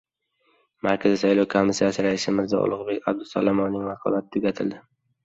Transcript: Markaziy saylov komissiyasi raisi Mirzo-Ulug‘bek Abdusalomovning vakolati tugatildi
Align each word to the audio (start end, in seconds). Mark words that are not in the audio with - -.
Markaziy 0.85 1.19
saylov 1.23 1.45
komissiyasi 1.51 2.05
raisi 2.05 2.33
Mirzo-Ulug‘bek 2.37 3.05
Abdusalomovning 3.13 3.85
vakolati 3.91 4.31
tugatildi 4.39 4.81